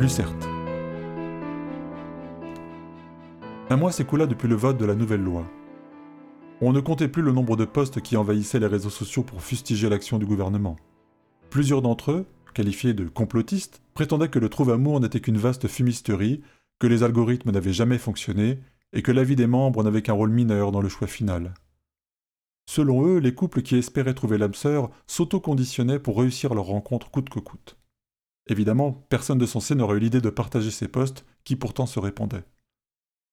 [0.00, 0.48] Lucerte.
[3.68, 5.44] Un mois s'écoula depuis le vote de la nouvelle loi.
[6.62, 9.90] On ne comptait plus le nombre de postes qui envahissaient les réseaux sociaux pour fustiger
[9.90, 10.76] l'action du gouvernement.
[11.50, 16.40] Plusieurs d'entre eux, qualifiés de complotistes, prétendaient que le trouve-amour n'était qu'une vaste fumisterie,
[16.78, 18.58] que les algorithmes n'avaient jamais fonctionné,
[18.94, 21.52] et que l'avis des membres n'avait qu'un rôle mineur dans le choix final.
[22.64, 27.28] Selon eux, les couples qui espéraient trouver l'âme sœur s'auto-conditionnaient pour réussir leur rencontre coûte
[27.28, 27.76] que coûte.
[28.46, 32.44] Évidemment, personne de sensé n'aurait eu l'idée de partager ces posts qui pourtant se répandaient.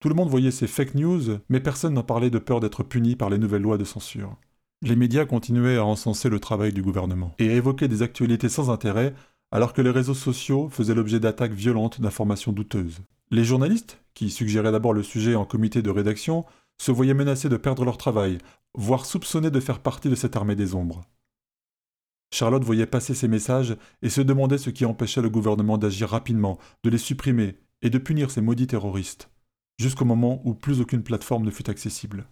[0.00, 3.16] Tout le monde voyait ces fake news, mais personne n'en parlait de peur d'être puni
[3.16, 4.36] par les nouvelles lois de censure.
[4.82, 8.68] Les médias continuaient à encenser le travail du gouvernement et à évoquer des actualités sans
[8.68, 9.14] intérêt,
[9.50, 13.00] alors que les réseaux sociaux faisaient l'objet d'attaques violentes d'informations douteuses.
[13.30, 16.44] Les journalistes, qui suggéraient d'abord le sujet en comité de rédaction,
[16.78, 18.38] se voyaient menacés de perdre leur travail,
[18.74, 21.00] voire soupçonnés de faire partie de cette armée des ombres.
[22.36, 26.58] Charlotte voyait passer ces messages et se demandait ce qui empêchait le gouvernement d'agir rapidement,
[26.84, 29.30] de les supprimer et de punir ces maudits terroristes
[29.78, 32.26] jusqu'au moment où plus aucune plateforme ne fut accessible.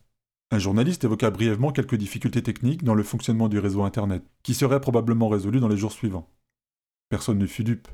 [0.51, 4.83] Un journaliste évoqua brièvement quelques difficultés techniques dans le fonctionnement du réseau Internet, qui seraient
[4.83, 6.29] probablement résolues dans les jours suivants.
[7.09, 7.89] Personne ne fut dupe.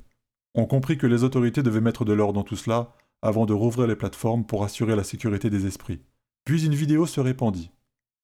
[0.57, 3.87] On comprit que les autorités devaient mettre de l'ordre dans tout cela avant de rouvrir
[3.87, 6.01] les plateformes pour assurer la sécurité des esprits.
[6.45, 7.71] Puis une vidéo se répandit.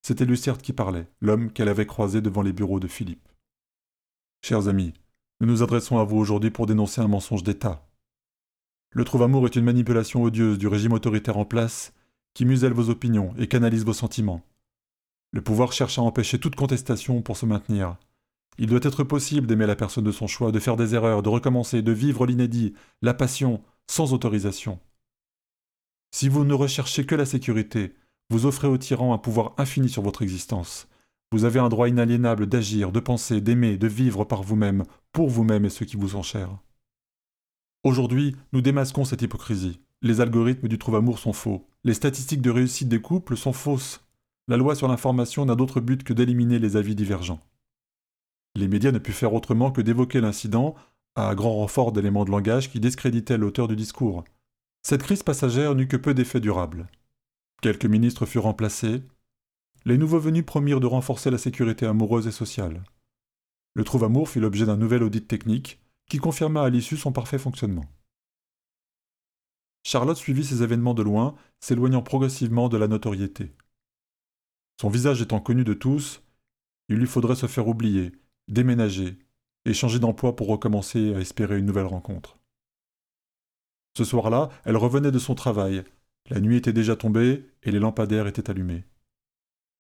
[0.03, 3.29] C'était Lucerte qui parlait, l'homme qu'elle avait croisé devant les bureaux de Philippe.
[4.49, 4.93] Chers amis,
[5.41, 7.85] nous nous adressons à vous aujourd'hui pour dénoncer un mensonge d'État,
[8.93, 11.93] le trouve-amour est une manipulation odieuse du régime autoritaire en place
[12.33, 14.47] qui muselle vos opinions et canalise vos sentiments.
[15.33, 17.97] Le pouvoir cherche à empêcher toute contestation pour se maintenir.
[18.57, 21.29] Il doit être possible d'aimer la personne de son choix, de faire des erreurs, de
[21.29, 24.79] recommencer, de vivre l'inédit, la passion, sans autorisation.
[26.13, 27.97] Si vous ne recherchez que la sécurité,
[28.31, 30.87] vous offrez au tyran un pouvoir infini sur votre existence.
[31.37, 35.67] Vous avez un droit inaliénable d'agir, de penser, d'aimer, de vivre par vous-même, pour vous-même
[35.67, 36.57] et ceux qui vous sont chers.
[37.85, 39.79] Aujourd'hui, nous démasquons cette hypocrisie.
[40.01, 41.69] Les algorithmes du trouve-amour sont faux.
[41.85, 44.01] Les statistiques de réussite des couples sont fausses.
[44.49, 47.43] La loi sur l'information n'a d'autre but que d'éliminer les avis divergents.
[48.55, 50.75] Les médias ne purent faire autrement que d'évoquer l'incident
[51.17, 54.25] à grand renfort d'éléments de langage qui discréditaient l'auteur du discours.
[54.83, 56.87] Cette crise passagère n'eut que peu d'effets durables.
[57.61, 59.03] Quelques ministres furent remplacés.
[59.87, 62.83] Les nouveaux venus promirent de renforcer la sécurité amoureuse et sociale.
[63.75, 65.81] Le trouve-amour fit l'objet d'un nouvel audit technique,
[66.11, 67.85] qui confirma à l'issue son parfait fonctionnement.
[69.85, 73.55] Charlotte suivit ces événements de loin, s'éloignant progressivement de la notoriété.
[74.81, 76.21] Son visage étant connu de tous,
[76.89, 78.11] il lui faudrait se faire oublier,
[78.49, 79.21] déménager,
[79.67, 82.39] et changer d'emploi pour recommencer à espérer une nouvelle rencontre.
[83.97, 85.85] Ce soir-là, elle revenait de son travail.
[86.29, 88.85] La nuit était déjà tombée et les lampadaires étaient allumés.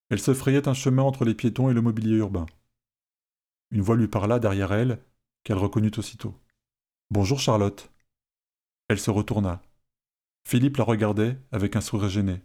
[0.08, 2.46] Elle se frayait un chemin entre les piétons et le mobilier urbain.
[3.70, 5.02] Une voix lui parla derrière elle,
[5.42, 6.34] qu'elle reconnut aussitôt.
[7.10, 7.90] Bonjour Charlotte.
[8.88, 9.62] Elle se retourna.
[10.44, 12.42] Philippe la regardait avec un sourire gêné.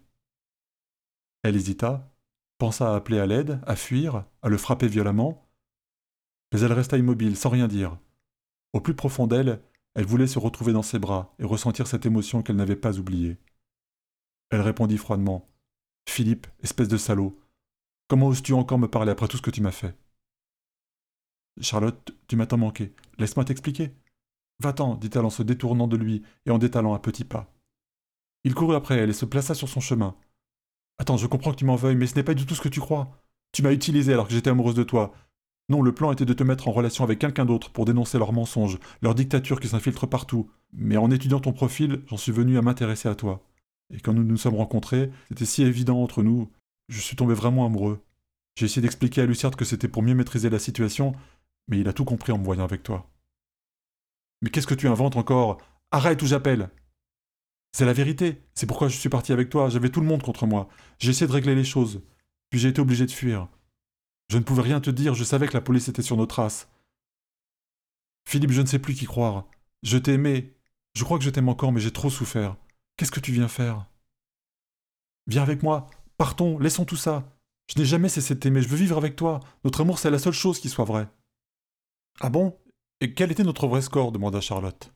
[1.43, 2.11] Elle hésita,
[2.57, 5.47] pensa à appeler à l'aide, à fuir, à le frapper violemment,
[6.51, 7.97] mais elle resta immobile, sans rien dire.
[8.73, 9.61] Au plus profond d'elle,
[9.93, 13.37] elle voulait se retrouver dans ses bras et ressentir cette émotion qu'elle n'avait pas oubliée.
[14.49, 15.49] Elle répondit froidement.
[16.07, 17.40] Philippe, espèce de salaud,
[18.11, 19.95] comment oses-tu encore me parler après tout ce que tu m'as fait?
[21.61, 22.93] Charlotte, tu m'as tant manqué.
[23.17, 23.93] Laisse-moi t'expliquer.
[24.59, 27.53] Va-t'en, dit-elle en se détournant de lui et en détalant un petit pas.
[28.43, 30.17] Il courut après elle et se plaça sur son chemin.
[30.97, 32.67] Attends, je comprends que tu m'en veuilles, mais ce n'est pas du tout ce que
[32.67, 33.23] tu crois.
[33.53, 35.13] Tu m'as utilisé alors que j'étais amoureuse de toi.
[35.69, 38.33] Non, le plan était de te mettre en relation avec quelqu'un d'autre pour dénoncer leurs
[38.33, 40.49] mensonges, leur dictature qui s'infiltre partout.
[40.73, 43.41] Mais en étudiant ton profil, j'en suis venu à m'intéresser à toi.
[43.89, 46.51] Et quand nous nous sommes rencontrés, c'était si évident entre nous.
[46.91, 48.03] Je suis tombé vraiment amoureux.
[48.55, 51.15] J'ai essayé d'expliquer à Luciard que c'était pour mieux maîtriser la situation,
[51.69, 53.09] mais il a tout compris en me voyant avec toi.
[54.41, 55.61] Mais qu'est-ce que tu inventes encore?
[55.91, 56.69] Arrête ou j'appelle
[57.71, 60.45] C'est la vérité, c'est pourquoi je suis parti avec toi, j'avais tout le monde contre
[60.45, 60.67] moi.
[60.99, 62.03] J'ai essayé de régler les choses,
[62.49, 63.47] puis j'ai été obligé de fuir.
[64.27, 66.67] Je ne pouvais rien te dire, je savais que la police était sur nos traces.
[68.27, 69.45] Philippe, je ne sais plus qui croire.
[69.81, 70.57] Je t'ai aimé.
[70.93, 72.57] Je crois que je t'aime encore, mais j'ai trop souffert.
[72.97, 73.85] Qu'est-ce que tu viens faire?
[75.27, 75.89] Viens avec moi.
[76.21, 77.35] Partons, laissons tout ça.
[77.65, 79.39] Je n'ai jamais cessé de t'aimer, je veux vivre avec toi.
[79.63, 81.09] Notre amour, c'est la seule chose qui soit vraie.
[82.19, 82.55] Ah bon?
[82.99, 84.11] Et quel était notre vrai score?
[84.11, 84.93] demanda Charlotte.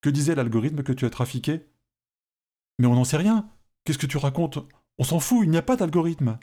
[0.00, 1.68] Que disait l'algorithme que tu as trafiqué?
[2.80, 3.48] Mais on n'en sait rien.
[3.84, 4.58] Qu'est-ce que tu racontes?
[4.98, 6.36] On s'en fout, il n'y a pas d'algorithme.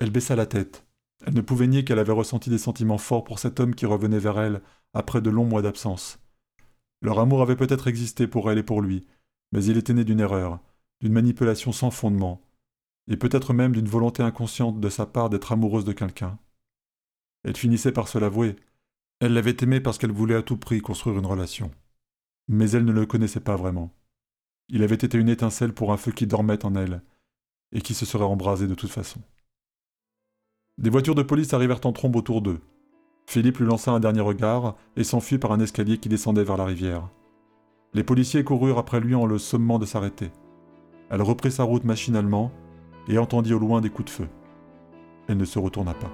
[0.00, 0.84] Elle baissa la tête.
[1.24, 4.18] Elle ne pouvait nier qu'elle avait ressenti des sentiments forts pour cet homme qui revenait
[4.18, 4.60] vers elle
[4.92, 6.18] après de longs mois d'absence.
[7.00, 9.06] Leur amour avait peut-être existé pour elle et pour lui,
[9.52, 10.58] mais il était né d'une erreur,
[11.00, 12.42] d'une manipulation sans fondement,
[13.08, 16.38] et peut-être même d'une volonté inconsciente de sa part d'être amoureuse de quelqu'un.
[17.44, 18.56] Elle finissait par se l'avouer.
[19.20, 21.70] Elle l'avait aimé parce qu'elle voulait à tout prix construire une relation.
[22.48, 23.92] Mais elle ne le connaissait pas vraiment.
[24.68, 27.02] Il avait été une étincelle pour un feu qui dormait en elle,
[27.72, 29.20] et qui se serait embrasé de toute façon.
[30.78, 32.60] Des voitures de police arrivèrent en trombe autour d'eux.
[33.26, 36.64] Philippe lui lança un dernier regard et s'enfuit par un escalier qui descendait vers la
[36.64, 37.08] rivière.
[37.94, 40.30] Les policiers coururent après lui en le sommant de s'arrêter.
[41.10, 42.50] Elle reprit sa route machinalement
[43.08, 44.28] et entendit au loin des coups de feu.
[45.28, 46.10] Elle ne se retourna pas.